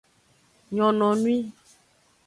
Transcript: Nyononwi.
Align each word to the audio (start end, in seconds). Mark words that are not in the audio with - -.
Nyononwi. 0.73 1.35